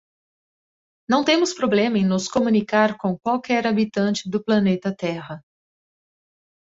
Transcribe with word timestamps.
Não 1.07 1.23
temos 1.23 1.53
problema 1.53 1.95
em 1.99 2.03
nos 2.07 2.27
comunicar 2.27 2.97
com 2.97 3.19
qualquer 3.19 3.67
habitante 3.67 4.27
do 4.27 4.43
planeta 4.43 4.91
Terra. 4.91 5.43